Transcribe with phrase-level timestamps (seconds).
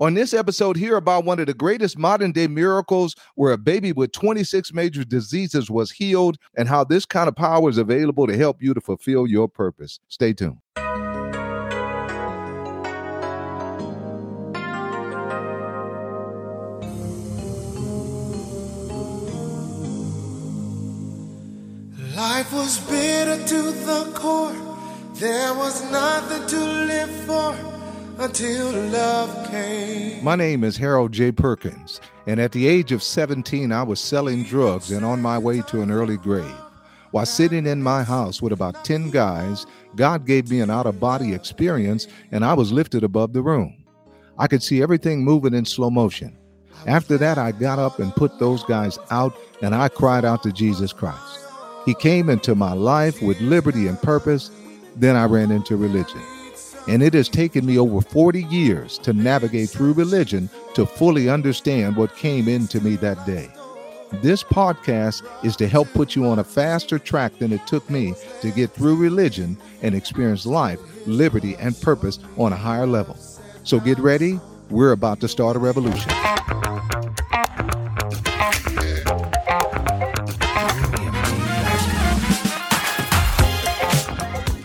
[0.00, 3.92] On this episode, hear about one of the greatest modern day miracles where a baby
[3.92, 8.36] with 26 major diseases was healed and how this kind of power is available to
[8.36, 10.00] help you to fulfill your purpose.
[10.08, 10.58] Stay tuned.
[22.16, 24.56] Life was bitter to the core.
[25.14, 27.73] There was nothing to live for
[28.18, 30.22] until love came.
[30.22, 31.32] My name is Harold J.
[31.32, 35.62] Perkins, and at the age of 17, I was selling drugs and on my way
[35.62, 36.54] to an early grave.
[37.10, 40.98] While sitting in my house with about 10 guys, God gave me an out of
[40.98, 43.84] body experience, and I was lifted above the room.
[44.38, 46.36] I could see everything moving in slow motion.
[46.86, 50.52] After that, I got up and put those guys out, and I cried out to
[50.52, 51.38] Jesus Christ.
[51.86, 54.50] He came into my life with liberty and purpose.
[54.96, 56.20] Then I ran into religion.
[56.86, 61.96] And it has taken me over 40 years to navigate through religion to fully understand
[61.96, 63.48] what came into me that day.
[64.22, 68.14] This podcast is to help put you on a faster track than it took me
[68.42, 73.16] to get through religion and experience life, liberty, and purpose on a higher level.
[73.64, 74.38] So get ready.
[74.70, 76.10] We're about to start a revolution.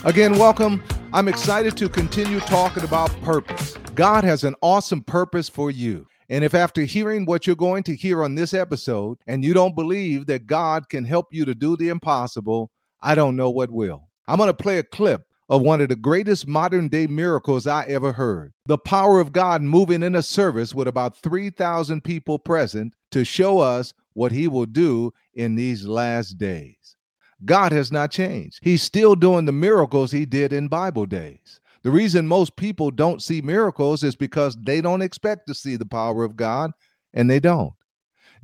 [0.06, 0.84] Again, welcome.
[1.12, 3.76] I'm excited to continue talking about purpose.
[3.96, 6.06] God has an awesome purpose for you.
[6.30, 9.74] And if after hearing what you're going to hear on this episode and you don't
[9.74, 12.70] believe that God can help you to do the impossible,
[13.02, 14.08] I don't know what will.
[14.28, 17.86] I'm going to play a clip of one of the greatest modern day miracles I
[17.86, 18.54] ever heard.
[18.68, 23.58] The power of God moving in a service with about 3,000 people present to show
[23.58, 26.76] us what he will do in these last days.
[27.46, 28.60] God has not changed.
[28.62, 31.60] He's still doing the miracles he did in Bible days.
[31.84, 35.86] The reason most people don't see miracles is because they don't expect to see the
[35.86, 36.72] power of God,
[37.14, 37.74] and they don't.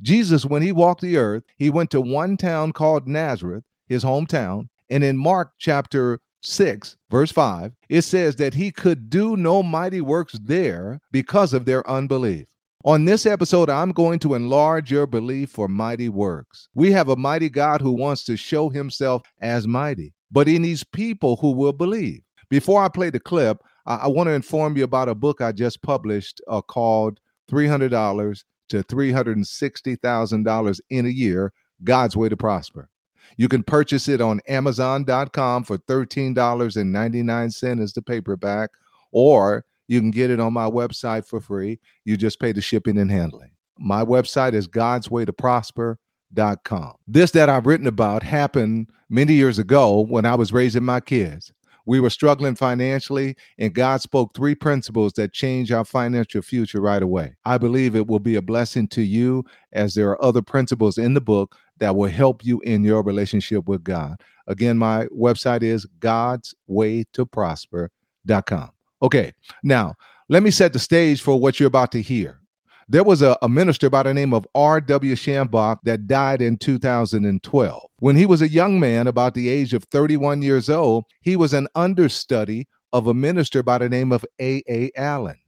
[0.00, 4.68] Jesus, when he walked the earth, he went to one town called Nazareth, his hometown.
[4.88, 10.00] And in Mark chapter 6, verse 5, it says that he could do no mighty
[10.00, 12.46] works there because of their unbelief.
[12.86, 16.68] On this episode, I'm going to enlarge your belief for mighty works.
[16.72, 20.84] We have a mighty God who wants to show himself as mighty, but he needs
[20.84, 22.20] people who will believe.
[22.48, 25.50] Before I play the clip, I, I want to inform you about a book I
[25.50, 27.18] just published uh, called
[27.50, 32.88] $300 to $360,000 in a year God's Way to Prosper.
[33.36, 38.70] You can purchase it on Amazon.com for $13.99 as the paperback,
[39.10, 41.78] or you can get it on my website for free.
[42.04, 43.50] You just pay the shipping and handling.
[43.78, 46.92] My website is godswaytoprosper.com.
[47.06, 51.52] This that I've written about happened many years ago when I was raising my kids.
[51.88, 57.02] We were struggling financially, and God spoke three principles that change our financial future right
[57.02, 57.36] away.
[57.44, 61.14] I believe it will be a blessing to you as there are other principles in
[61.14, 64.20] the book that will help you in your relationship with God.
[64.48, 68.70] Again, my website is godswaytoprosper.com.
[69.02, 69.94] Okay, now
[70.28, 72.40] let me set the stage for what you're about to hear.
[72.88, 75.16] There was a, a minister by the name of R.W.
[75.16, 77.82] Schambach that died in 2012.
[77.98, 81.52] When he was a young man, about the age of 31 years old, he was
[81.52, 84.92] an understudy of a minister by the name of A.A.
[84.96, 85.38] Allen.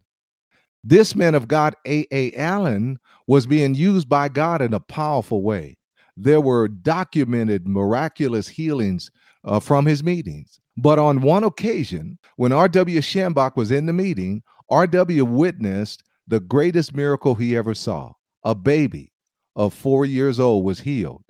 [0.82, 2.34] This man of God, A.A.
[2.34, 2.98] Allen,
[3.28, 5.76] was being used by God in a powerful way.
[6.16, 9.10] There were documented miraculous healings
[9.44, 10.58] uh, from his meetings.
[10.80, 13.00] But on one occasion, when R.W.
[13.00, 15.24] Schambach was in the meeting, R.W.
[15.24, 18.12] witnessed the greatest miracle he ever saw.
[18.44, 19.10] A baby
[19.56, 21.24] of four years old was healed,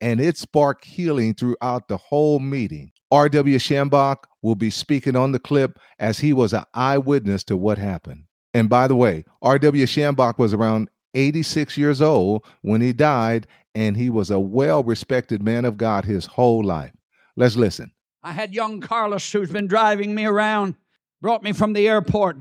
[0.00, 2.90] and it sparked healing throughout the whole meeting.
[3.12, 3.58] R.W.
[3.58, 8.24] Schambach will be speaking on the clip as he was an eyewitness to what happened.
[8.52, 9.86] And by the way, R.W.
[9.86, 15.40] Schambach was around 86 years old when he died, and he was a well respected
[15.40, 16.92] man of God his whole life.
[17.36, 17.92] Let's listen.
[18.22, 20.74] I had young Carlos who's been driving me around,
[21.20, 22.38] brought me from the airport.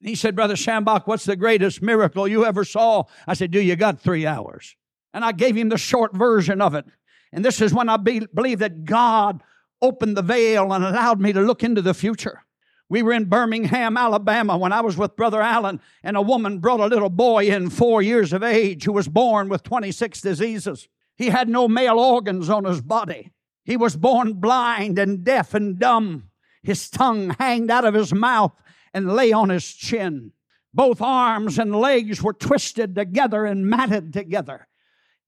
[0.00, 3.04] He said, Brother Schambach, what's the greatest miracle you ever saw?
[3.26, 4.76] I said, Do you got three hours?
[5.12, 6.86] And I gave him the short version of it.
[7.32, 9.42] And this is when I be- believe that God
[9.82, 12.44] opened the veil and allowed me to look into the future.
[12.88, 16.80] We were in Birmingham, Alabama, when I was with Brother Allen, and a woman brought
[16.80, 20.88] a little boy in four years of age who was born with 26 diseases.
[21.14, 23.30] He had no male organs on his body.
[23.70, 26.24] He was born blind and deaf and dumb.
[26.60, 28.52] His tongue hanged out of his mouth
[28.92, 30.32] and lay on his chin.
[30.74, 34.66] Both arms and legs were twisted together and matted together.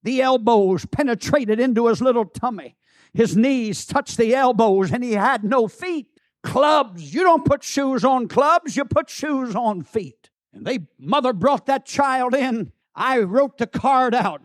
[0.02, 2.74] The elbows penetrated into his little tummy.
[3.14, 6.08] His knees touched the elbows and he had no feet.
[6.42, 7.14] Clubs.
[7.14, 10.30] You don't put shoes on clubs, you put shoes on feet.
[10.52, 12.72] And they mother brought that child in.
[12.92, 14.42] I wrote the card out.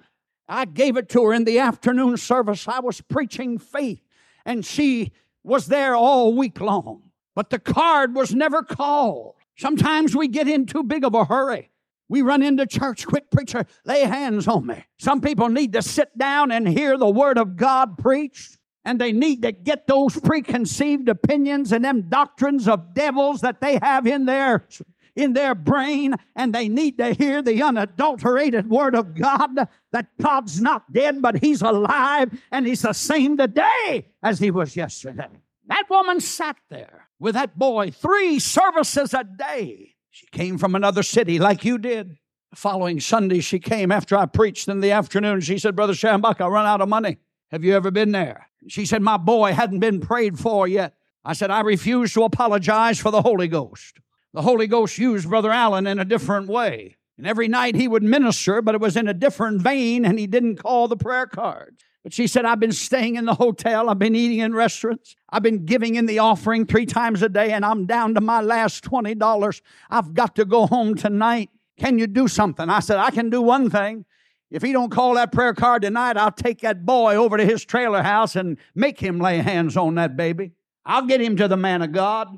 [0.47, 2.67] I gave it to her in the afternoon service.
[2.67, 4.01] I was preaching faith,
[4.45, 5.11] and she
[5.43, 7.03] was there all week long.
[7.35, 9.35] But the card was never called.
[9.57, 11.69] Sometimes we get in too big of a hurry.
[12.09, 14.85] We run into church, quick preacher, lay hands on me.
[14.97, 19.11] Some people need to sit down and hear the word of God preached, and they
[19.11, 24.25] need to get those preconceived opinions and them doctrines of devils that they have in
[24.25, 24.65] their
[25.17, 30.61] in their brain, and they need to hear the unadulterated word of God that God's
[30.61, 35.27] not dead, but He's alive, and He's the same today as He was yesterday.
[35.67, 41.03] That woman sat there with that boy three services a day she came from another
[41.03, 42.17] city like you did.
[42.49, 45.41] The following Sunday, she came after I preached in the afternoon.
[45.41, 47.17] She said, Brother Schambach, I run out of money.
[47.51, 48.47] Have you ever been there?
[48.67, 50.95] She said, My boy hadn't been prayed for yet.
[51.23, 53.99] I said, I refuse to apologize for the Holy Ghost.
[54.33, 56.97] The Holy Ghost used Brother Allen in a different way.
[57.17, 60.27] And every night he would minister, but it was in a different vein, and he
[60.27, 61.83] didn't call the prayer cards.
[62.03, 63.89] But she said, I've been staying in the hotel.
[63.89, 65.15] I've been eating in restaurants.
[65.29, 68.41] I've been giving in the offering three times a day, and I'm down to my
[68.41, 69.61] last $20.
[69.89, 71.49] I've got to go home tonight.
[71.77, 72.69] Can you do something?
[72.69, 74.05] I said, I can do one thing.
[74.49, 77.65] If he don't call that prayer card tonight, I'll take that boy over to his
[77.65, 80.53] trailer house and make him lay hands on that baby.
[80.85, 82.29] I'll get him to the man of God.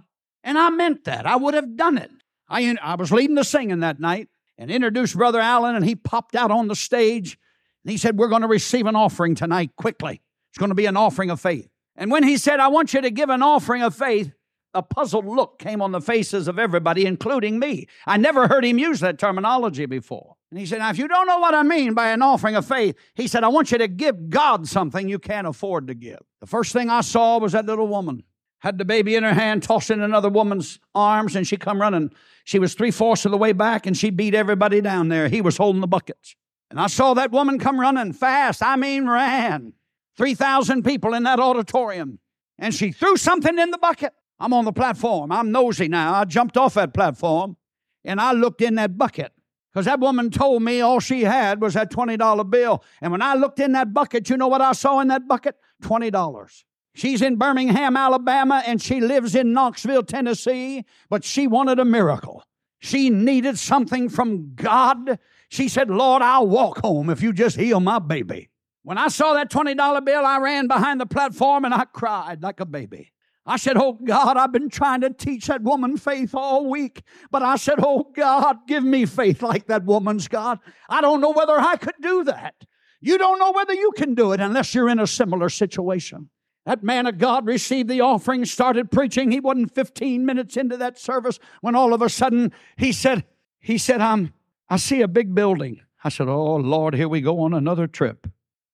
[0.49, 1.27] And I meant that.
[1.27, 2.09] I would have done it.
[2.49, 6.35] I, I was leading the singing that night and introduced Brother Allen, and he popped
[6.35, 7.37] out on the stage
[7.83, 10.23] and he said, We're going to receive an offering tonight quickly.
[10.49, 11.69] It's going to be an offering of faith.
[11.95, 14.31] And when he said, I want you to give an offering of faith,
[14.73, 17.85] a puzzled look came on the faces of everybody, including me.
[18.07, 20.35] I never heard him use that terminology before.
[20.49, 22.65] And he said, Now, if you don't know what I mean by an offering of
[22.65, 26.21] faith, he said, I want you to give God something you can't afford to give.
[26.41, 28.23] The first thing I saw was that little woman
[28.59, 32.11] had the baby in her hand, tossed in another woman's arms, and she come running.
[32.43, 35.29] She was three fourths of the way back, and she beat everybody down there.
[35.29, 36.35] He was holding the buckets.
[36.69, 38.61] And I saw that woman come running fast.
[38.61, 39.73] I mean, ran.
[40.17, 42.19] 3,000 people in that auditorium.
[42.57, 44.13] And she threw something in the bucket.
[44.39, 45.31] I'm on the platform.
[45.31, 46.13] I'm nosy now.
[46.13, 47.57] I jumped off that platform
[48.03, 49.33] and I looked in that bucket
[49.71, 52.83] because that woman told me all she had was that $20 bill.
[53.01, 55.55] And when I looked in that bucket, you know what I saw in that bucket?
[55.83, 56.63] $20.
[56.99, 62.43] She's in Birmingham, Alabama, and she lives in Knoxville, Tennessee, but she wanted a miracle.
[62.79, 65.19] She needed something from God
[65.49, 68.49] she said, Lord, I'll walk home if you just heal my baby.
[68.83, 72.59] When I saw that $20 bill, I ran behind the platform and I cried like
[72.59, 73.11] a baby.
[73.45, 77.01] I said, Oh God, I've been trying to teach that woman faith all week.
[77.31, 80.59] But I said, Oh God, give me faith like that woman's God.
[80.87, 82.53] I don't know whether I could do that.
[83.01, 86.29] You don't know whether you can do it unless you're in a similar situation.
[86.69, 89.31] That man of God received the offering, started preaching.
[89.31, 93.23] He wasn't 15 minutes into that service when all of a sudden he said,
[93.59, 94.33] he said, I'm
[94.69, 95.81] I see a big building.
[96.03, 98.27] I said, Oh, Lord, here we go on another trip.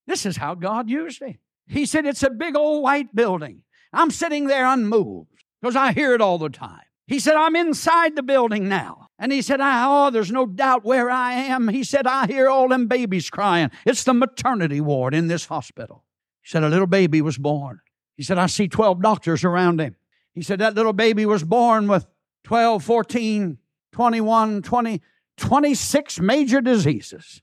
[0.07, 1.39] This is how God used me.
[1.67, 3.61] He said, It's a big old white building.
[3.93, 5.29] I'm sitting there unmoved
[5.61, 6.81] because I hear it all the time.
[7.07, 9.07] He said, I'm inside the building now.
[9.17, 11.69] And he said, Oh, there's no doubt where I am.
[11.69, 13.71] He said, I hear all them babies crying.
[13.85, 16.03] It's the maternity ward in this hospital.
[16.41, 17.79] He said, A little baby was born.
[18.15, 19.95] He said, I see 12 doctors around him.
[20.33, 22.05] He said, That little baby was born with
[22.43, 23.57] 12, 14,
[23.91, 25.01] 21, 20,
[25.37, 27.41] 26 major diseases.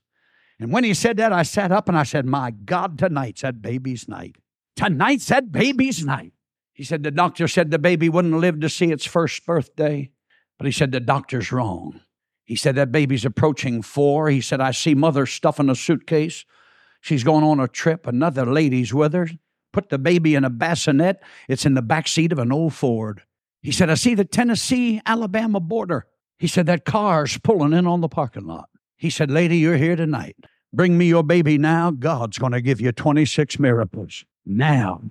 [0.59, 3.61] And when he said that, I sat up and I said, My God, tonight's that
[3.61, 4.37] baby's night.
[4.75, 6.33] Tonight's that baby's night.
[6.73, 10.11] He said, The doctor said the baby wouldn't live to see its first birthday.
[10.57, 12.01] But he said, The doctor's wrong.
[12.45, 14.29] He said, That baby's approaching four.
[14.29, 16.45] He said, I see mother stuffing a suitcase.
[17.01, 18.07] She's going on a trip.
[18.07, 19.29] Another lady's with her.
[19.73, 21.21] Put the baby in a bassinet.
[21.49, 23.23] It's in the back seat of an old Ford.
[23.61, 26.05] He said, I see the Tennessee Alabama border.
[26.39, 28.69] He said, That car's pulling in on the parking lot.
[28.95, 30.37] He said, Lady, you're here tonight.
[30.71, 31.91] Bring me your baby now.
[31.91, 34.23] God's going to give you 26 miracles.
[34.45, 35.01] Now.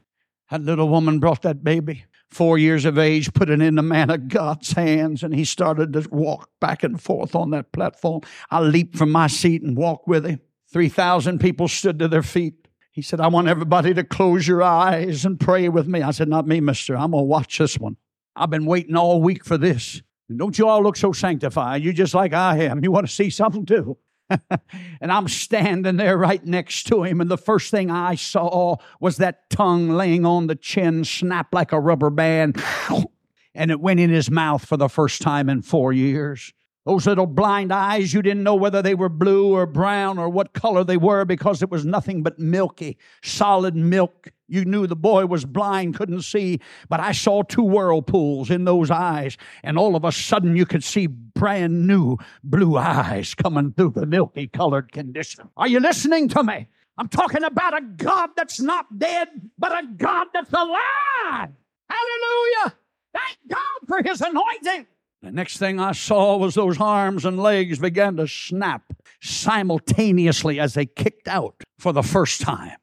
[0.50, 4.10] That little woman brought that baby, four years of age, put it in the man
[4.10, 8.20] of God's hands, and he started to walk back and forth on that platform.
[8.50, 10.42] I leaped from my seat and walked with him.
[10.70, 12.61] 3,000 people stood to their feet.
[12.92, 16.02] He said, I want everybody to close your eyes and pray with me.
[16.02, 16.94] I said, Not me, mister.
[16.94, 17.96] I'm going to watch this one.
[18.36, 20.02] I've been waiting all week for this.
[20.34, 21.82] Don't you all look so sanctified?
[21.82, 22.84] You're just like I am.
[22.84, 23.96] You want to see something too.
[25.00, 29.18] and I'm standing there right next to him, and the first thing I saw was
[29.18, 32.62] that tongue laying on the chin, snap like a rubber band,
[33.54, 36.52] and it went in his mouth for the first time in four years.
[36.84, 40.52] Those little blind eyes, you didn't know whether they were blue or brown or what
[40.52, 45.26] color they were because it was nothing but milky, solid milk You knew the boy
[45.26, 50.04] was blind, couldn't see, but I saw two whirlpools in those eyes, and all of
[50.04, 55.48] a sudden you could see brand new blue eyes coming through the milky colored condition.
[55.56, 56.68] Are you listening to me?
[56.98, 61.50] I'm talking about a God that's not dead, but a God that's alive.
[61.88, 62.76] Hallelujah.
[63.14, 64.86] Thank God for his anointing.
[65.22, 70.74] The next thing I saw was those arms and legs began to snap simultaneously as
[70.74, 72.76] they kicked out for the first time.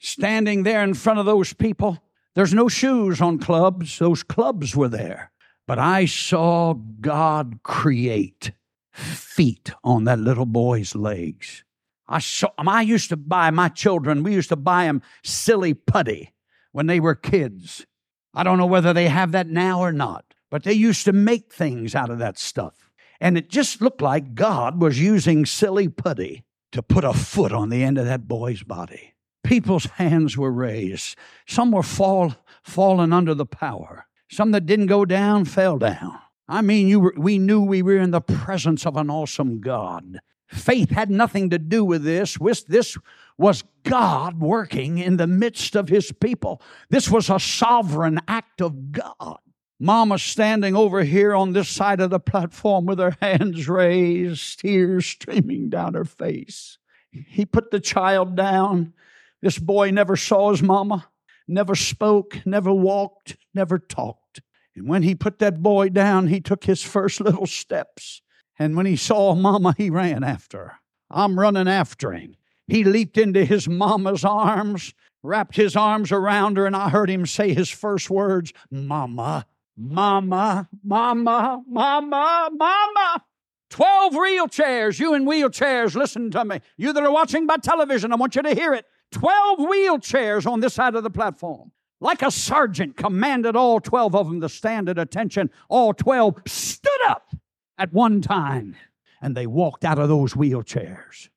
[0.00, 2.02] Standing there in front of those people,
[2.34, 5.32] there's no shoes on clubs, those clubs were there.
[5.66, 8.52] But I saw God create
[8.92, 11.62] feet on that little boy's legs.
[12.08, 16.32] I saw I used to buy my children, we used to buy them silly putty
[16.72, 17.86] when they were kids.
[18.34, 20.31] I don't know whether they have that now or not.
[20.52, 22.90] But they used to make things out of that stuff.
[23.22, 27.70] And it just looked like God was using silly putty to put a foot on
[27.70, 29.14] the end of that boy's body.
[29.42, 31.16] People's hands were raised.
[31.46, 34.06] Some were fall, fallen under the power.
[34.30, 36.18] Some that didn't go down fell down.
[36.46, 40.20] I mean, you were, we knew we were in the presence of an awesome God.
[40.48, 42.36] Faith had nothing to do with this.
[42.68, 42.98] This
[43.38, 46.60] was God working in the midst of his people.
[46.90, 49.38] This was a sovereign act of God.
[49.82, 55.04] Mama standing over here on this side of the platform with her hands raised, tears
[55.04, 56.78] streaming down her face.
[57.10, 58.92] He put the child down.
[59.40, 61.08] This boy never saw his mama,
[61.48, 64.40] never spoke, never walked, never talked.
[64.76, 68.22] And when he put that boy down, he took his first little steps.
[68.60, 70.72] And when he saw mama, he ran after her.
[71.10, 72.36] I'm running after him.
[72.68, 77.26] He leaped into his mama's arms, wrapped his arms around her, and I heard him
[77.26, 79.44] say his first words, Mama.
[79.76, 83.24] Mama, mama, mama, mama.
[83.70, 85.00] 12 wheelchairs.
[85.00, 86.60] You in wheelchairs, listen to me.
[86.76, 88.84] You that are watching by television, I want you to hear it.
[89.12, 91.72] 12 wheelchairs on this side of the platform.
[92.00, 95.50] Like a sergeant commanded all 12 of them to stand at attention.
[95.68, 97.34] All 12 stood up
[97.78, 98.76] at one time
[99.22, 101.28] and they walked out of those wheelchairs.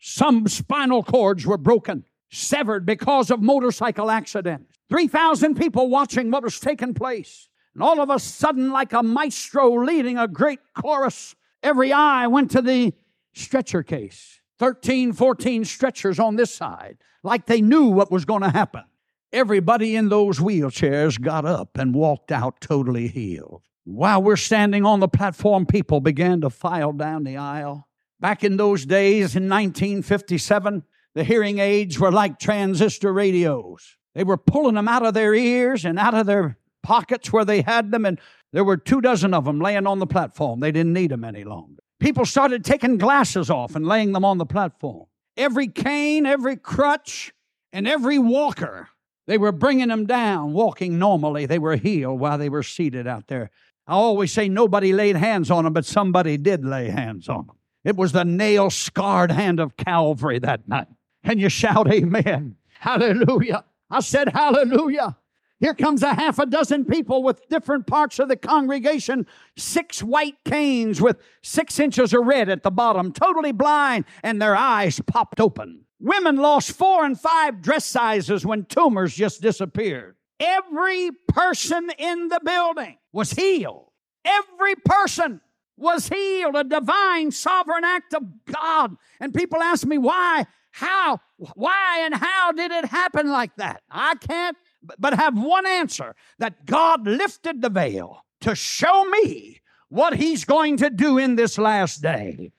[0.00, 4.78] Some spinal cords were broken, severed because of motorcycle accidents.
[4.88, 7.48] 3,000 people watching what was taking place.
[7.74, 12.50] And all of a sudden, like a maestro leading a great chorus, every eye went
[12.52, 12.94] to the
[13.32, 14.40] stretcher case.
[14.58, 18.84] 13, 14 stretchers on this side, like they knew what was going to happen.
[19.32, 23.62] Everybody in those wheelchairs got up and walked out totally healed.
[23.82, 27.88] While we're standing on the platform, people began to file down the aisle.
[28.20, 33.96] Back in those days, in 1957, the hearing aids were like transistor radios.
[34.14, 37.62] They were pulling them out of their ears and out of their pockets where they
[37.62, 38.20] had them, and
[38.52, 40.60] there were two dozen of them laying on the platform.
[40.60, 41.82] They didn't need them any longer.
[41.98, 45.06] People started taking glasses off and laying them on the platform.
[45.36, 47.32] Every cane, every crutch,
[47.72, 48.88] and every walker,
[49.26, 51.46] they were bringing them down, walking normally.
[51.46, 53.50] They were healed while they were seated out there.
[53.86, 57.56] I always say nobody laid hands on them, but somebody did lay hands on them.
[57.84, 60.88] It was the nail scarred hand of Calvary that night.
[61.24, 62.56] Can you shout amen?
[62.78, 63.64] Hallelujah.
[63.90, 65.16] I said hallelujah.
[65.64, 70.36] Here comes a half a dozen people with different parts of the congregation, six white
[70.44, 75.40] canes with six inches of red at the bottom, totally blind, and their eyes popped
[75.40, 75.86] open.
[75.98, 80.16] Women lost four and five dress sizes when tumors just disappeared.
[80.38, 83.86] Every person in the building was healed.
[84.22, 85.40] Every person
[85.78, 88.98] was healed, a divine sovereign act of God.
[89.18, 91.20] And people ask me why, how,
[91.54, 93.82] why, and how did it happen like that?
[93.90, 94.58] I can't
[94.98, 100.76] but have one answer that God lifted the veil to show me what He's going
[100.78, 102.52] to do in this last day.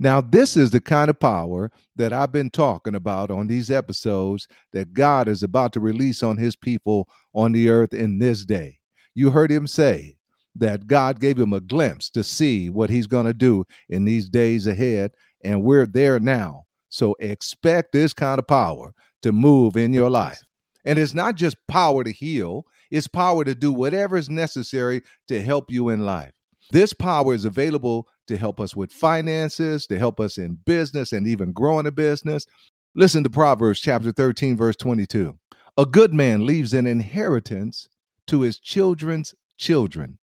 [0.00, 4.46] Now, this is the kind of power that I've been talking about on these episodes
[4.72, 8.78] that God is about to release on His people on the earth in this day.
[9.14, 10.16] You heard Him say
[10.54, 14.28] that God gave Him a glimpse to see what He's going to do in these
[14.28, 15.12] days ahead,
[15.42, 16.64] and we're there now.
[16.88, 20.42] So expect this kind of power to move in your life.
[20.88, 25.42] And it's not just power to heal, it's power to do whatever is necessary to
[25.42, 26.32] help you in life.
[26.70, 31.26] This power is available to help us with finances, to help us in business, and
[31.26, 32.46] even growing a business.
[32.94, 35.38] Listen to Proverbs chapter 13, verse 22.
[35.76, 37.86] A good man leaves an inheritance
[38.28, 40.16] to his children's children,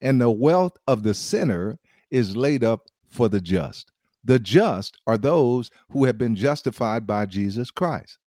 [0.00, 1.78] and the wealth of the sinner
[2.10, 3.92] is laid up for the just.
[4.24, 8.18] The just are those who have been justified by Jesus Christ.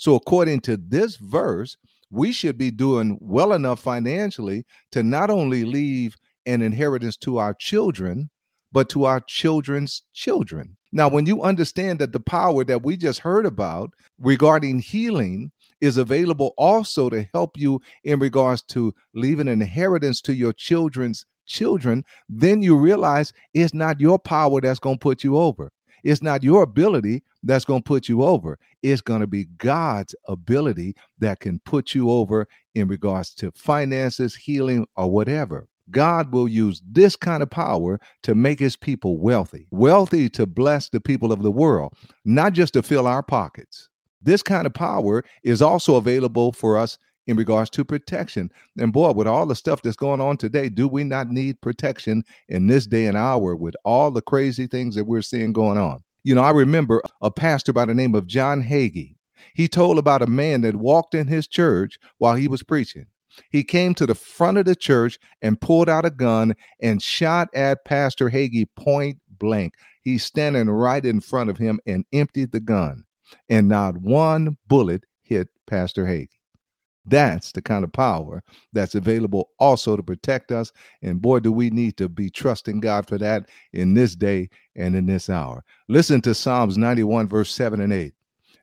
[0.00, 1.76] So, according to this verse,
[2.10, 6.16] we should be doing well enough financially to not only leave
[6.46, 8.30] an inheritance to our children,
[8.72, 10.74] but to our children's children.
[10.90, 15.52] Now, when you understand that the power that we just heard about regarding healing
[15.82, 21.26] is available also to help you in regards to leaving an inheritance to your children's
[21.44, 25.70] children, then you realize it's not your power that's going to put you over.
[26.04, 28.58] It's not your ability that's going to put you over.
[28.82, 34.34] It's going to be God's ability that can put you over in regards to finances,
[34.34, 35.66] healing, or whatever.
[35.90, 40.88] God will use this kind of power to make his people wealthy, wealthy to bless
[40.88, 41.94] the people of the world,
[42.24, 43.88] not just to fill our pockets.
[44.22, 48.50] This kind of power is also available for us in regards to protection.
[48.78, 52.24] And boy, with all the stuff that's going on today, do we not need protection
[52.48, 56.02] in this day and hour with all the crazy things that we're seeing going on?
[56.22, 59.16] You know, I remember a pastor by the name of John Hagee.
[59.54, 63.06] He told about a man that walked in his church while he was preaching.
[63.50, 67.48] He came to the front of the church and pulled out a gun and shot
[67.54, 69.74] at Pastor Hagee point blank.
[70.02, 73.04] He's standing right in front of him and emptied the gun,
[73.48, 76.39] and not one bullet hit Pastor Hagee.
[77.10, 80.72] That's the kind of power that's available also to protect us.
[81.02, 84.94] And boy, do we need to be trusting God for that in this day and
[84.94, 85.64] in this hour.
[85.88, 88.14] Listen to Psalms 91, verse 7 and 8.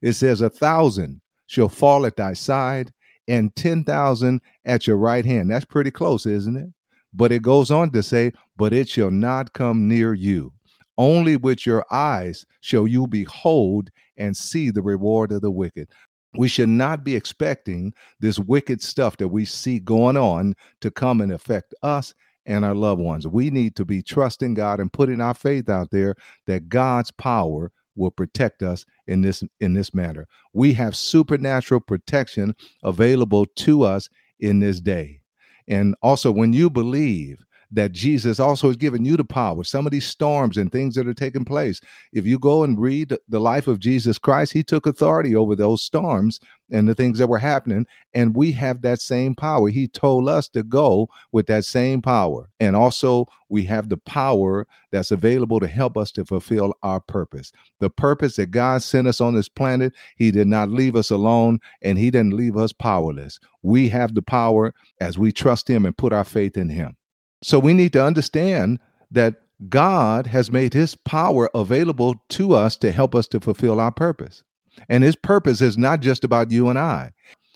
[0.02, 2.94] It says, A thousand shall fall at thy side,
[3.28, 5.52] and 10,000 at your right hand.
[5.52, 6.70] That's pretty close, isn't it?
[7.14, 10.54] But it goes on to say, But it shall not come near you.
[10.98, 15.90] Only with your eyes shall you behold and see the reward of the wicked
[16.38, 21.22] we should not be expecting this wicked stuff that we see going on to come
[21.22, 22.14] and affect us
[22.46, 23.28] and our loved ones.
[23.28, 26.16] We need to be trusting God and putting our faith out there
[26.46, 30.28] that God's power will protect us in this in this manner.
[30.54, 34.08] We have supernatural protection available to us
[34.40, 35.20] in this day.
[35.68, 39.64] And also when you believe that Jesus also has given you the power.
[39.64, 41.82] Some of these storms and things that are taking place.
[42.14, 45.84] If you go and read the life of Jesus Christ, he took authority over those
[45.84, 46.40] storms
[46.72, 47.86] and the things that were happening.
[48.14, 49.70] And we have that same power.
[49.70, 52.50] He told us to go with that same power.
[52.60, 57.52] And also, we have the power that's available to help us to fulfill our purpose.
[57.80, 61.60] The purpose that God sent us on this planet, He did not leave us alone
[61.82, 63.40] and He didn't leave us powerless.
[63.64, 66.97] We have the power as we trust Him and put our faith in Him.
[67.44, 68.80] So we need to understand
[69.12, 69.36] that
[69.70, 74.44] God has made his power available to us to help us to fulfill our purpose.
[74.90, 77.12] And his purpose is not just about you and I.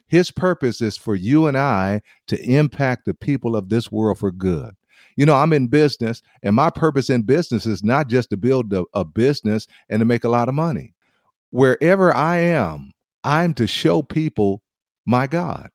[0.08, 4.32] His purpose is for you and I to impact the people of this world for
[4.32, 4.76] good.
[5.15, 8.74] You know, I'm in business, and my purpose in business is not just to build
[8.74, 10.94] a, a business and to make a lot of money.
[11.52, 12.91] Wherever I am,
[13.24, 14.63] I'm to show people
[15.06, 15.70] my God.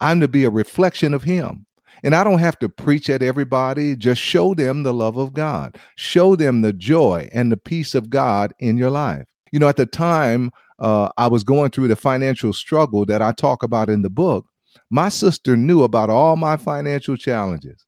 [0.00, 1.66] I'm to be a reflection of Him.
[2.02, 5.76] And I don't have to preach at everybody, just show them the love of God,
[5.96, 9.24] show them the joy and the peace of God in your life.
[9.52, 13.32] You know, at the time uh, I was going through the financial struggle that I
[13.32, 14.46] talk about in the book,
[14.90, 17.84] my sister knew about all my financial challenges.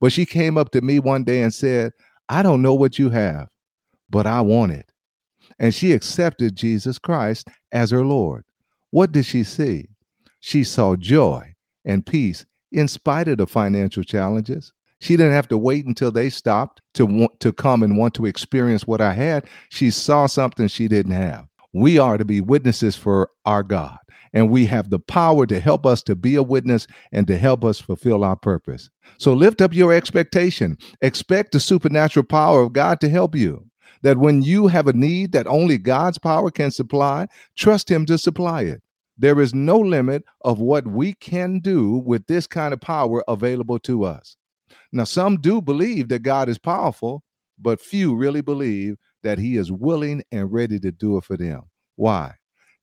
[0.00, 1.92] But she came up to me one day and said,
[2.28, 3.48] I don't know what you have,
[4.10, 4.90] but I want it.
[5.58, 8.44] And she accepted Jesus Christ as her Lord.
[8.90, 9.88] What did she see?
[10.40, 14.72] She saw joy and peace in spite of the financial challenges.
[15.00, 18.26] She didn't have to wait until they stopped to want to come and want to
[18.26, 19.46] experience what I had.
[19.68, 21.46] She saw something she didn't have.
[21.72, 23.98] We are to be witnesses for our God,
[24.32, 27.64] and we have the power to help us to be a witness and to help
[27.64, 28.90] us fulfill our purpose.
[29.18, 30.78] So lift up your expectation.
[31.00, 33.66] Expect the supernatural power of God to help you.
[34.02, 38.18] That when you have a need that only God's power can supply, trust Him to
[38.18, 38.82] supply it.
[39.22, 43.78] There is no limit of what we can do with this kind of power available
[43.78, 44.36] to us.
[44.90, 47.22] Now, some do believe that God is powerful,
[47.56, 51.62] but few really believe that He is willing and ready to do it for them.
[51.94, 52.34] Why?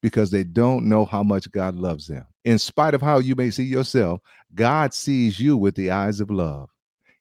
[0.02, 2.26] Because they don't know how much God loves them.
[2.46, 4.22] In spite of how you may see yourself,
[4.56, 6.70] God sees you with the eyes of love.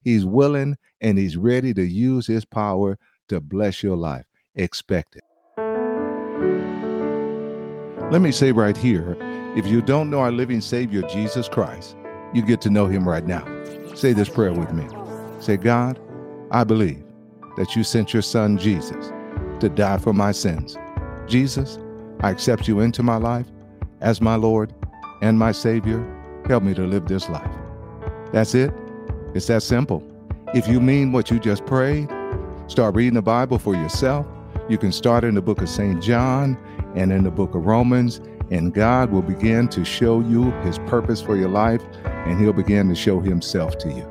[0.01, 2.97] He's willing and He's ready to use His power
[3.31, 4.27] to bless your life.
[4.55, 5.25] Expect it.
[8.11, 9.19] Let me say right here
[9.55, 11.95] if you don't know our living Savior, Jesus Christ,
[12.33, 13.45] you get to know him right now.
[13.95, 14.87] Say this prayer with me.
[15.41, 16.01] Say, God,
[16.51, 17.05] I believe
[17.59, 19.13] that you sent your son, Jesus,
[19.61, 20.79] to die for my sins.
[21.27, 21.79] Jesus,
[22.21, 23.47] I accept you into my life
[24.01, 24.73] as my Lord
[25.21, 26.03] and my Savior.
[26.47, 27.55] Help me to live this life.
[28.33, 28.73] That's it.
[29.35, 30.03] It's that simple.
[30.55, 32.09] If you mean what you just prayed,
[32.69, 34.27] start reading the Bible for yourself.
[34.71, 36.03] You can start in the book of St.
[36.03, 36.57] John
[36.99, 38.21] and in the book of Romans.
[38.51, 42.89] And God will begin to show you his purpose for your life, and he'll begin
[42.89, 44.07] to show himself to you.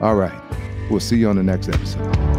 [0.00, 0.40] All right.
[0.90, 2.30] We'll see you on the next episode.